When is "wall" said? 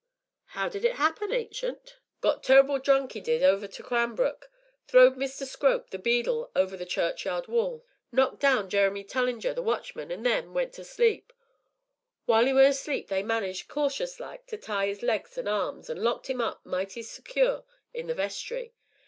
7.47-7.85